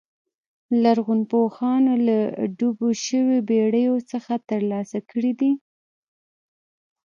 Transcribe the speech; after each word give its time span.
لرغونپوهانو 0.81 1.93
له 2.07 2.17
ډوبو 2.57 2.87
شویو 3.03 3.45
بېړیو 3.49 3.95
څخه 4.11 4.33
ترلاسه 4.49 4.99
کړي 5.09 5.31
دي 5.39 5.51